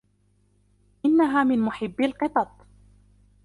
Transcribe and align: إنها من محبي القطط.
إنها 1.05 1.43
من 1.43 1.59
محبي 1.59 2.05
القطط. 2.05 2.65